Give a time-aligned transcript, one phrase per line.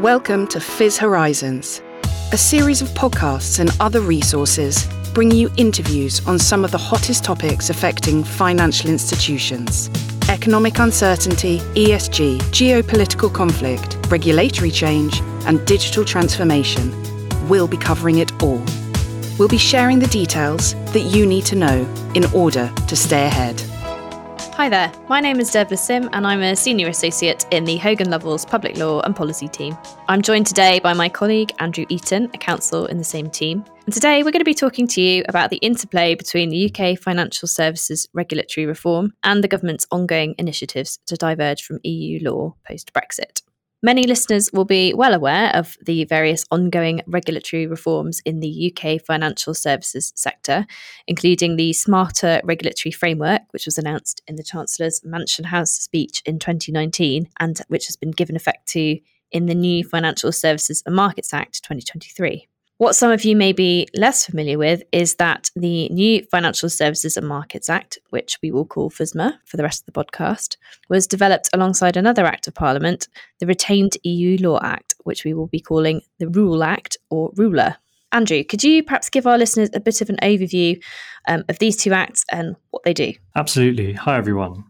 [0.00, 1.80] Welcome to FIS Horizons,
[2.30, 7.24] a series of podcasts and other resources bringing you interviews on some of the hottest
[7.24, 9.88] topics affecting financial institutions.
[10.28, 16.92] Economic uncertainty, ESG, geopolitical conflict, regulatory change, and digital transformation.
[17.48, 18.62] We'll be covering it all.
[19.38, 23.62] We'll be sharing the details that you need to know in order to stay ahead.
[24.56, 28.08] Hi there, my name is Dervla Simm and I'm a Senior Associate in the Hogan
[28.08, 29.76] Lovells Public Law and Policy team.
[30.08, 33.66] I'm joined today by my colleague Andrew Eaton, a counsel in the same team.
[33.84, 36.98] And today we're going to be talking to you about the interplay between the UK
[36.98, 42.94] financial services regulatory reform and the government's ongoing initiatives to diverge from EU law post
[42.94, 43.42] Brexit.
[43.82, 49.00] Many listeners will be well aware of the various ongoing regulatory reforms in the UK
[49.02, 50.66] financial services sector,
[51.06, 56.38] including the Smarter Regulatory Framework, which was announced in the Chancellor's Mansion House speech in
[56.38, 58.98] 2019 and which has been given effect to
[59.30, 62.48] in the new Financial Services and Markets Act 2023.
[62.78, 67.16] What some of you may be less familiar with is that the new Financial Services
[67.16, 70.58] and Markets Act, which we will call FSMA for the rest of the podcast,
[70.90, 73.08] was developed alongside another Act of Parliament,
[73.40, 77.76] the Retained EU Law Act, which we will be calling the REUL Act or REULA.
[78.12, 80.78] Andrew, could you perhaps give our listeners a bit of an overview
[81.28, 83.14] um, of these two acts and what they do?
[83.36, 83.94] Absolutely.
[83.94, 84.64] Hi, everyone.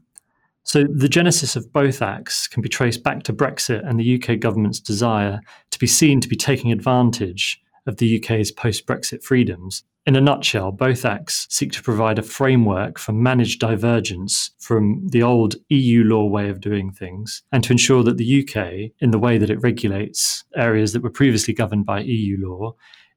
[0.63, 4.39] So, the genesis of both acts can be traced back to Brexit and the UK
[4.39, 5.41] government's desire
[5.73, 9.85] to be seen to be taking advantage of the UK's post Brexit freedoms.
[10.07, 15.23] In a nutshell, both acts seek to provide a framework for managed divergence from the
[15.23, 19.19] old EU law way of doing things and to ensure that the UK, in the
[19.19, 22.75] way that it regulates areas that were previously governed by EU law,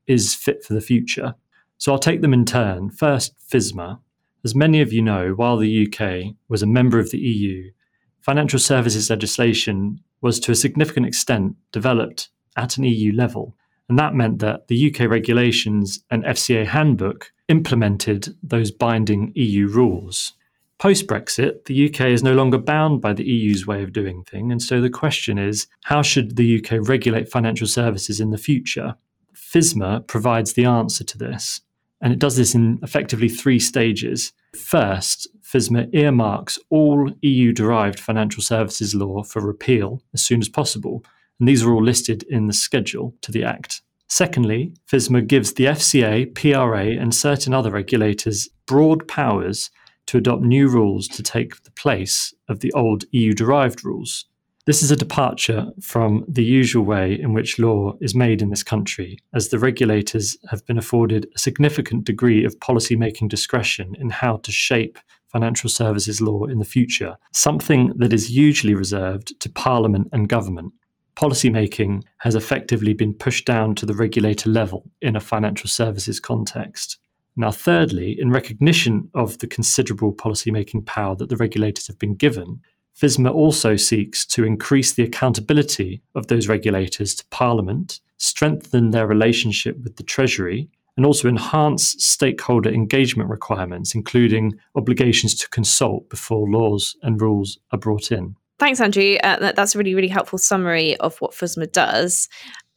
[0.07, 1.35] is fit for the future.
[1.77, 2.89] So I'll take them in turn.
[2.89, 3.99] First, FSMA.
[4.43, 7.71] As many of you know, while the UK was a member of the EU,
[8.19, 13.55] financial services legislation was to a significant extent developed at an EU level.
[13.89, 20.33] And that meant that the UK regulations and FCA handbook implemented those binding EU rules.
[20.77, 24.51] Post Brexit, the UK is no longer bound by the EU's way of doing things.
[24.51, 28.95] And so the question is how should the UK regulate financial services in the future?
[29.35, 31.61] FSMA provides the answer to this.
[32.01, 34.31] And it does this in effectively three stages.
[34.55, 41.03] First, FSMA earmarks all EU derived financial services law for repeal as soon as possible
[41.39, 43.81] and these are all listed in the schedule to the Act.
[44.07, 49.69] Secondly, FSMA gives the FCA, PRA, and certain other regulators broad powers
[50.07, 54.25] to adopt new rules to take the place of the old EU derived rules.
[54.65, 58.63] This is a departure from the usual way in which law is made in this
[58.63, 64.37] country, as the regulators have been afforded a significant degree of policy-making discretion in how
[64.37, 64.97] to shape
[65.27, 70.73] financial services law in the future, something that is usually reserved to Parliament and government
[71.19, 76.97] policymaking has effectively been pushed down to the regulator level in a financial services context.
[77.35, 82.61] Now, thirdly, in recognition of the considerable policymaking power that the regulators have been given,
[82.97, 89.77] FSMA also seeks to increase the accountability of those regulators to Parliament, strengthen their relationship
[89.83, 96.95] with the Treasury, and also enhance stakeholder engagement requirements, including obligations to consult before laws
[97.01, 98.37] and rules are brought in.
[98.59, 99.15] Thanks, Andrew.
[99.23, 102.27] Uh, that, that's a really, really helpful summary of what FSMA does.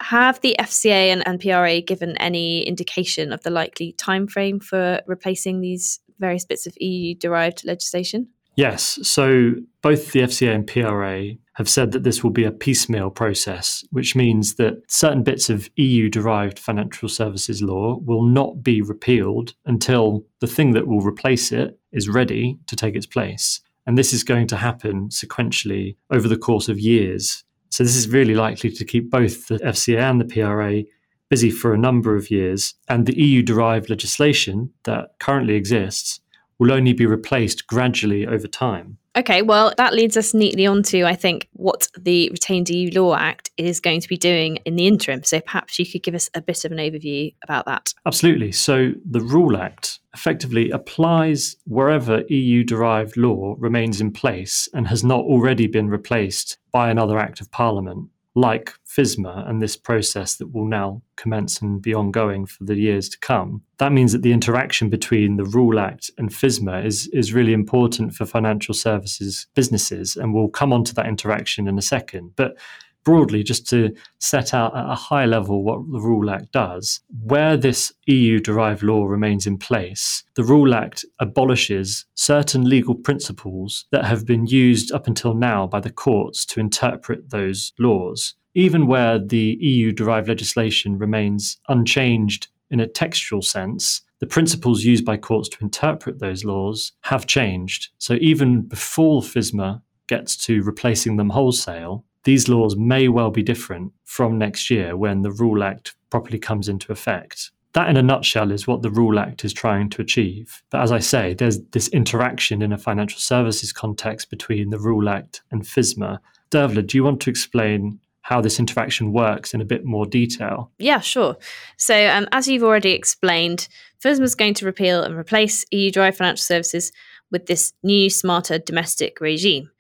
[0.01, 5.61] Have the FCA and, and PRA given any indication of the likely timeframe for replacing
[5.61, 8.29] these various bits of EU derived legislation?
[8.57, 8.99] Yes.
[9.03, 13.85] So both the FCA and PRA have said that this will be a piecemeal process,
[13.91, 19.55] which means that certain bits of EU derived financial services law will not be repealed
[19.67, 23.61] until the thing that will replace it is ready to take its place.
[23.87, 27.45] And this is going to happen sequentially over the course of years.
[27.71, 30.83] So this is really likely to keep both the FCA and the PRA
[31.31, 32.75] busy for a number of years.
[32.89, 36.21] And the EU derived legislation that currently exists
[36.63, 38.99] will only be replaced gradually over time.
[39.17, 43.51] Okay, well, that leads us neatly onto, I think, what the Retained EU Law Act
[43.59, 45.23] is going to be doing in the interim.
[45.25, 47.93] So perhaps you could give us a bit of an overview about that.
[48.07, 48.53] Absolutely.
[48.53, 55.03] So the REUL Act effectively applies wherever EU derived law remains in place and has
[55.03, 60.53] not already been replaced by another Act of Parliament like FSMA and this process that
[60.53, 63.63] will now commence and be ongoing for the years to come.
[63.79, 68.15] That means that the interaction between the REUL Act and FSMA is, is really important
[68.15, 72.33] for financial services businesses, and we'll come on to that interaction in a second.
[72.37, 72.57] But
[73.05, 77.57] broadly, just to set out at a high level what the REUL Act does, where
[77.57, 84.05] this EU derived law remains in place, the REUL Act abolishes certain legal principles that
[84.05, 88.35] have been used up until now by the courts to interpret those laws.
[88.55, 95.05] even where the EU derived legislation remains unchanged in a textual sense, the principles used
[95.05, 97.89] by courts to interpret those laws have changed.
[97.99, 103.93] So even before FSMA gets to replacing them wholesale, these laws may well be different
[104.05, 107.51] from next year when the REUL Act properly comes into effect.
[107.73, 110.63] That, in a nutshell, is what the REUL Act is trying to achieve.
[110.71, 115.09] But as I say, there's this interaction in a financial services context between the REUL
[115.09, 116.19] Act and FSMA.
[116.51, 120.71] Dervla, do you want to explain how this interaction works in a bit more detail?
[120.79, 121.37] Yeah, sure.
[121.77, 123.69] So, um, as you've already explained,
[124.05, 126.93] FSMA is going to repeal and replace EU derived financial services
[127.31, 129.71] with this new, smarter domestic regime.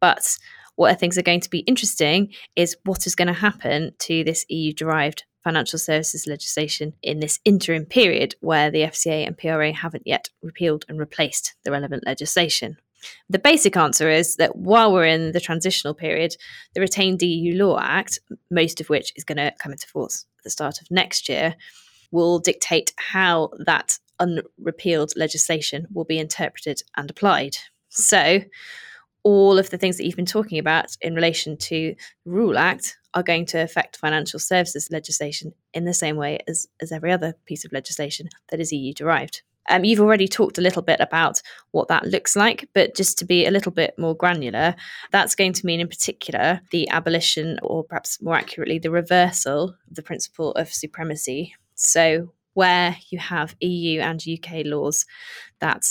[0.00, 0.36] But
[0.76, 4.24] what I think are going to be interesting is what is going to happen to
[4.24, 9.72] this EU derived financial services legislation in this interim period where the FCA and PRA
[9.72, 12.76] haven't yet repealed and replaced the relevant legislation.
[13.28, 16.36] The basic answer is that while we're in the transitional period,
[16.74, 18.20] the Retained EU Law Act,
[18.50, 21.56] most of which is going to come into force at the start of next year,
[22.12, 27.56] will dictate how that unrepealed legislation will be interpreted and applied.
[27.88, 28.42] So,
[29.24, 32.96] all of the things that you've been talking about in relation to the REUL Act
[33.14, 37.34] are going to affect financial services legislation in the same way as, as every other
[37.44, 39.42] piece of legislation that is EU derived.
[39.68, 41.40] Um, you've already talked a little bit about
[41.70, 44.74] what that looks like, but just to be a little bit more granular,
[45.12, 49.94] that's going to mean, in particular, the abolition, or perhaps more accurately, the reversal of
[49.94, 51.54] the principle of supremacy.
[51.74, 55.06] So, where you have EU and UK laws
[55.60, 55.84] that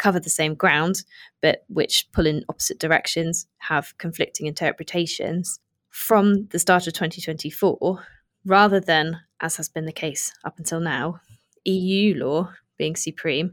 [0.00, 1.04] cover the same ground,
[1.42, 5.60] but which pull in opposite directions, have conflicting interpretations,
[5.90, 8.02] from the start of 2024,
[8.46, 11.20] rather than, as has been the case up until now,
[11.64, 13.52] EU law being supreme,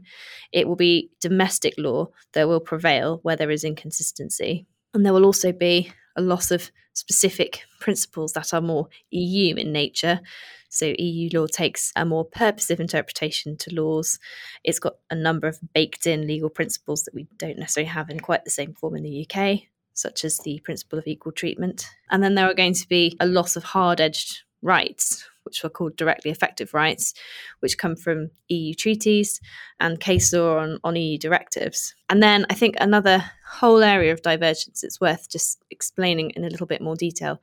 [0.52, 4.66] it will be domestic law that will prevail where there is inconsistency.
[4.94, 9.70] And there will also be a loss of specific principles that are more EU in
[9.70, 10.20] nature.
[10.78, 14.18] So, EU law takes a more purposive interpretation to laws.
[14.62, 18.20] It's got a number of baked in legal principles that we don't necessarily have in
[18.20, 19.62] quite the same form in the UK,
[19.94, 21.86] such as the principle of equal treatment.
[22.10, 25.70] And then there are going to be a loss of hard edged rights, which are
[25.70, 27.14] called directly effective rights,
[27.60, 29.40] which come from EU treaties
[29.80, 31.94] and case law on, on EU directives.
[32.08, 36.50] And then I think another whole area of divergence it's worth just explaining in a
[36.50, 37.40] little bit more detail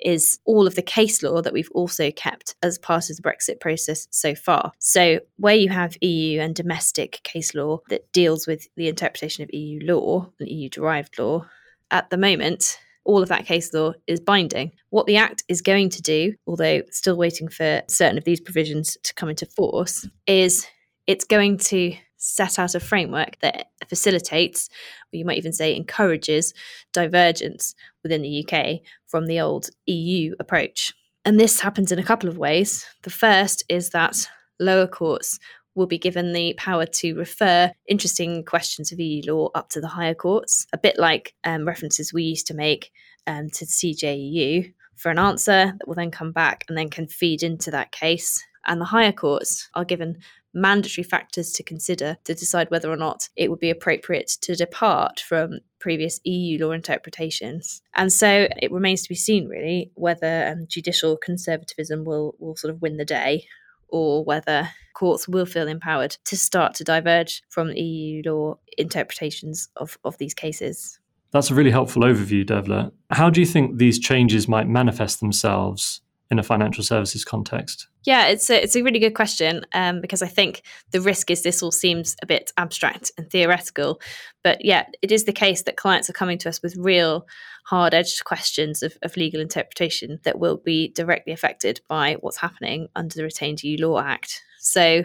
[0.00, 3.60] is all of the case law that we've also kept as part of the Brexit
[3.60, 4.72] process so far.
[4.78, 9.54] So, where you have EU and domestic case law that deals with the interpretation of
[9.54, 11.46] EU law and EU derived law,
[11.90, 14.72] at the moment, all of that case law is binding.
[14.90, 18.98] What the Act is going to do, although still waiting for certain of these provisions
[19.04, 20.66] to come into force, is
[21.06, 24.68] it's going to set out a framework that facilitates,
[25.12, 26.52] or you might even say encourages,
[26.92, 30.92] divergence within the UK from the old EU approach.
[31.24, 32.86] And this happens in a couple of ways.
[33.02, 35.38] The first is that lower courts
[35.76, 39.86] will be given the power to refer interesting questions of EU law up to the
[39.86, 42.90] higher courts, a bit like um, references we used to make
[43.28, 47.42] um, to CJEU for an answer that will then come back and then can feed
[47.42, 48.42] into that case.
[48.66, 50.18] And the higher courts are given
[50.54, 55.20] mandatory factors to consider to decide whether or not it would be appropriate to depart
[55.20, 57.82] from previous EU law interpretations.
[57.94, 62.72] And so it remains to be seen, really, whether um, judicial conservatism will, will sort
[62.72, 63.46] of win the day
[63.88, 69.98] or whether courts will feel empowered to start to diverge from EU law interpretations of,
[70.04, 70.98] of these cases.
[71.32, 72.92] That's a really helpful overview, Dervla.
[73.10, 77.86] How do you think these changes might manifest themselves in a financial services context?
[78.04, 81.42] Yeah, it's a, it's a really good question um, because I think the risk is
[81.42, 84.00] this all seems a bit abstract and theoretical.
[84.42, 87.26] But yeah, it is the case that clients are coming to us with real
[87.64, 92.88] hard edged questions of, of legal interpretation that will be directly affected by what's happening
[92.94, 94.42] under the Retained EU Law Act.
[94.58, 95.04] So,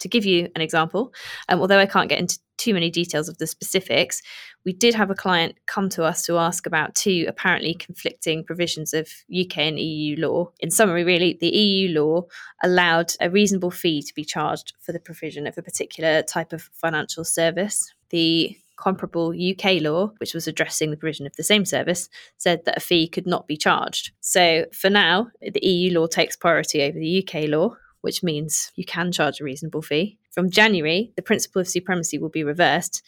[0.00, 1.14] to give you an example,
[1.48, 4.22] um, although I can't get into too many details of the specifics,
[4.64, 8.94] we did have a client come to us to ask about two apparently conflicting provisions
[8.94, 10.50] of UK and EU law.
[10.60, 12.26] In summary, really, the EU law
[12.62, 16.70] allowed a reasonable fee to be charged for the provision of a particular type of
[16.72, 17.92] financial service.
[18.10, 22.76] The comparable UK law, which was addressing the provision of the same service, said that
[22.76, 24.12] a fee could not be charged.
[24.20, 28.84] So for now, the EU law takes priority over the UK law, which means you
[28.84, 30.18] can charge a reasonable fee.
[30.30, 33.02] From January, the principle of supremacy will be reversed,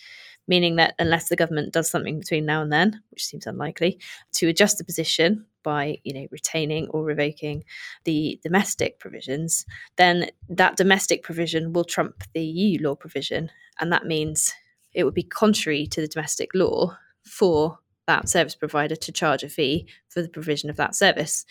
[0.49, 3.99] meaning that unless the government does something between now and then, which seems unlikely,
[4.33, 7.65] to adjust the position by you know retaining or revoking
[8.05, 14.07] the domestic provisions, then that domestic provision will trump the EU law provision, and that
[14.07, 14.55] means
[14.93, 19.49] it would be contrary to the domestic law for that service provider to charge a
[19.49, 21.45] fee for the provision of that service.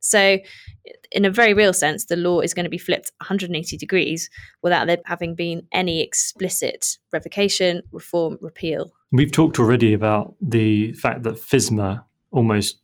[0.00, 0.38] So,
[1.10, 4.30] in a very real sense, the law is going to be flipped 180 degrees
[4.62, 8.92] without there having been any explicit revocation, reform, repeal.
[9.12, 12.78] We've talked already about the fact that FSMA almost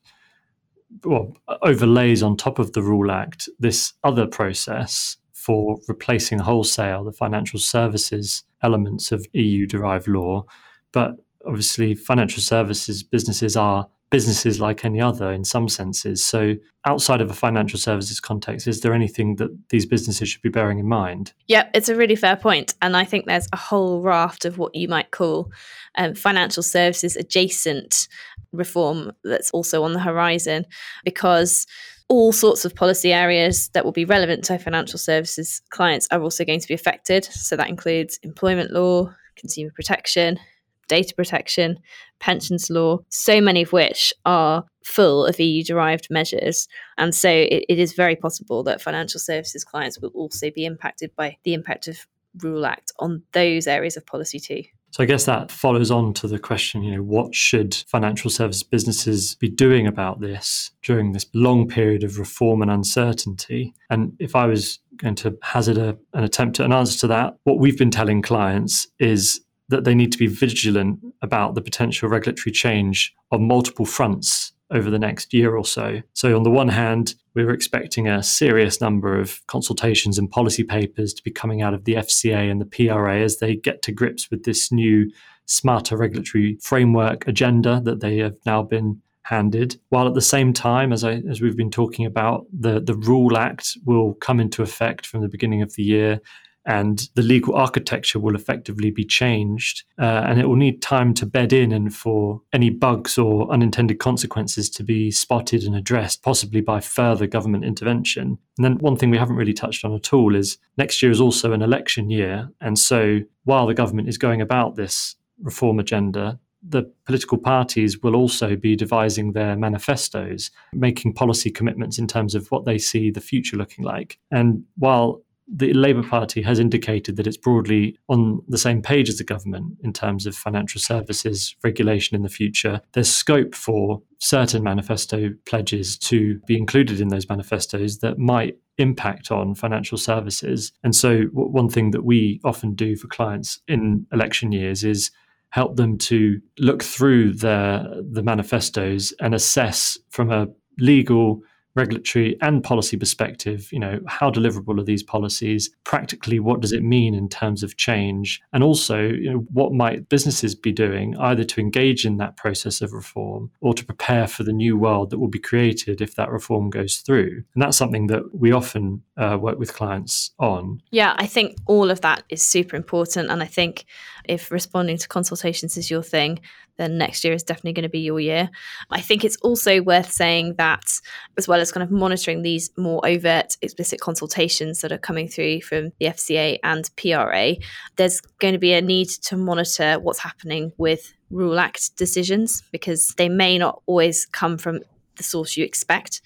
[1.03, 7.13] well, overlays on top of the REUL Act this other process for replacing wholesale the
[7.13, 10.45] financial services elements of EU derived law.
[10.93, 11.17] But
[11.47, 16.25] obviously, financial services businesses are businesses like any other in some senses.
[16.25, 16.55] So,
[16.87, 20.79] outside of a financial services context, is there anything that these businesses should be bearing
[20.79, 21.33] in mind?
[21.49, 22.75] Yeah, it's a really fair point.
[22.81, 25.51] And I think there's a whole raft of what you might call
[25.97, 28.07] um, financial services adjacent
[28.53, 30.65] reform that's also on the horizon
[31.05, 31.67] because
[32.09, 36.45] all sorts of policy areas that will be relevant to financial services clients are also
[36.45, 37.25] going to be affected.
[37.25, 40.39] So that includes employment law, consumer protection,
[40.89, 41.79] data protection,
[42.21, 46.69] pensions law, so many of which are full of EU derived measures.
[46.99, 51.11] And so it, it is very possible that financial services clients will also be impacted
[51.17, 52.07] by the impact of
[52.43, 54.63] REUL Act on those areas of policy too.
[54.95, 58.63] So I guess that follows on to the question, you know, what should financial service
[58.63, 63.75] businesses be doing about this during this long period of reform and uncertainty?
[63.91, 67.35] And if I was going to hazard a, an attempt at an answer to that,
[67.43, 69.41] what we've been telling clients is
[69.75, 74.89] that they need to be vigilant about the potential regulatory change on multiple fronts over
[74.89, 76.01] the next year or so.
[76.15, 80.63] So, on the one hand, we were expecting a serious number of consultations and policy
[80.63, 83.93] papers to be coming out of the FCA and the PRA as they get to
[83.93, 85.11] grips with this new
[85.47, 89.77] smarter regulatory framework agenda that they have now been handed.
[89.89, 93.37] While at the same time, as I as we've been talking about, the the REUL
[93.37, 96.21] Act will come into effect from the beginning of the year
[96.67, 101.27] and the legal architecture will effectively be changed uh, and it will need time to
[101.27, 106.61] bed in and for any bugs or unintended consequences to be spotted and addressed possibly
[106.61, 110.35] by further government intervention and then one thing we haven't really touched on at all
[110.35, 114.41] is next year is also an election year and so while the government is going
[114.41, 121.51] about this reform agenda the political parties will also be devising their manifestos, making policy
[121.51, 124.19] commitments in terms of what they see the future looking like.
[124.31, 129.19] And while the Labour Party has indicated that it's broadly on the same page as
[129.19, 132.81] the government in terms of financial services regulation in the future.
[132.93, 139.31] There's scope for certain manifesto pledges to be included in those manifestos that might impact
[139.31, 140.73] on financial services.
[140.83, 145.11] And so, one thing that we often do for clients in election years is
[145.51, 150.49] help them to look through their the manifestos and assess from a
[150.79, 151.43] legal
[151.75, 155.71] regulatory and policy perspective, you know, how deliverable are these policies?
[155.85, 158.41] Practically, what does it mean in terms of change?
[158.53, 162.81] And also, you know, what might businesses be doing either to engage in that process
[162.81, 166.31] of reform or to prepare for the new world that will be created if that
[166.31, 167.43] reform goes through?
[167.55, 170.81] And that's something that we often uh, work with clients on.
[170.91, 173.31] Yeah, I think all of that is super important.
[173.31, 173.85] And I think
[174.25, 176.41] if responding to consultations is your thing,
[176.77, 178.51] then next year is definitely going to be your year.
[178.91, 181.01] I think it's also worth saying that,
[181.39, 185.61] as well as kind of monitoring these more overt, explicit consultations that are coming through
[185.63, 187.55] from the FCA and PRA,
[187.97, 193.15] there's going to be a need to monitor what's happening with REUL Act decisions because
[193.17, 194.81] they may not always come from
[195.17, 196.21] the source you expect.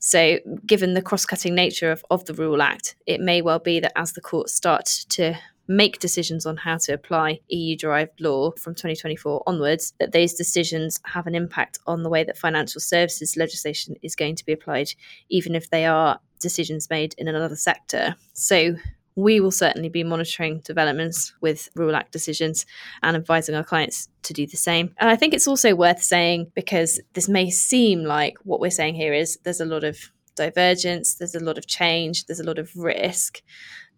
[0.00, 3.80] So, given the cross cutting nature of, of the REUL Act, it may well be
[3.80, 5.36] that as the courts start to
[5.68, 10.98] make decisions on how to apply EU derived law from 2024 onwards, that those decisions
[11.04, 14.90] have an impact on the way that financial services legislation is going to be applied,
[15.28, 18.16] even if they are decisions made in another sector.
[18.32, 18.76] So
[19.18, 22.64] we will certainly be monitoring developments with REUL Act decisions
[23.02, 24.94] and advising our clients to do the same.
[24.98, 28.94] And I think it's also worth saying, because this may seem like what we're saying
[28.94, 29.98] here is there's a lot of
[30.38, 33.42] divergence, there's a lot of change, there's a lot of risk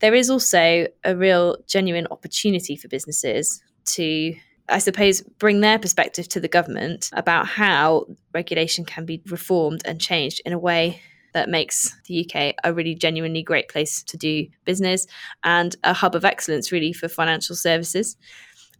[0.00, 4.34] there is also a real genuine opportunity for businesses to
[4.72, 10.00] I suppose, bring their perspective to the government about how regulation can be reformed and
[10.00, 11.02] changed in a way
[11.34, 15.08] that makes the UK a really genuinely great place to do business
[15.42, 18.16] and a hub of excellence, really, for financial services.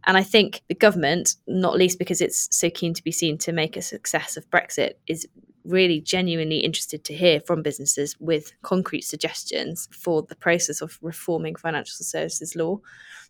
[0.05, 3.51] And I think the government, not least because it's so keen to be seen to
[3.51, 5.27] make a success of Brexit, is
[5.65, 11.55] really genuinely interested to hear from businesses with concrete suggestions for the process of reforming
[11.55, 12.79] financial services law.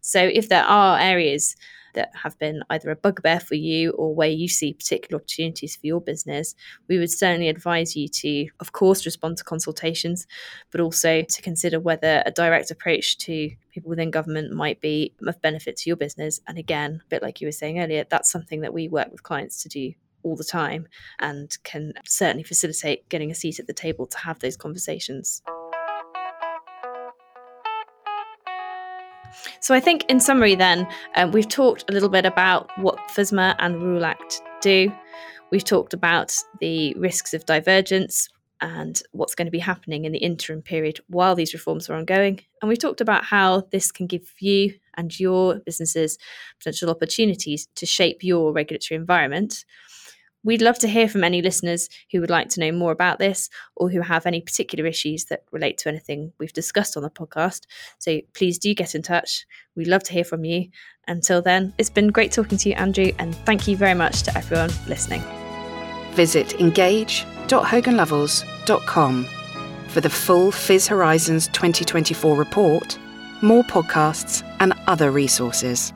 [0.01, 1.55] So, if there are areas
[1.93, 5.87] that have been either a bugbear for you or where you see particular opportunities for
[5.87, 6.55] your business,
[6.87, 10.25] we would certainly advise you to, of course, respond to consultations,
[10.71, 15.41] but also to consider whether a direct approach to people within government might be of
[15.41, 16.39] benefit to your business.
[16.47, 19.23] And again, a bit like you were saying earlier, that's something that we work with
[19.23, 19.93] clients to do
[20.23, 20.87] all the time
[21.19, 25.41] and can certainly facilitate getting a seat at the table to have those conversations.
[29.59, 33.55] So, I think in summary, then, um, we've talked a little bit about what FSMA
[33.59, 34.91] and REUL Act do.
[35.51, 38.27] We've talked about the risks of divergence
[38.61, 42.39] and what's going to be happening in the interim period while these reforms are ongoing.
[42.61, 46.17] And we've talked about how this can give you and your businesses
[46.59, 49.65] potential opportunities to shape your regulatory environment.
[50.43, 53.47] We'd love to hear from any listeners who would like to know more about this
[53.75, 57.65] or who have any particular issues that relate to anything we've discussed on the podcast.
[57.99, 59.45] So please do get in touch.
[59.75, 60.69] We'd love to hear from you.
[61.07, 64.37] Until then, it's been great talking to you, Andrew, and thank you very much to
[64.37, 65.21] everyone listening.
[66.13, 69.27] Visit engage.hoganlovells.com
[69.87, 72.99] for the full FIS Horizons 2024 report,
[73.41, 75.93] more podcasts, and other resources.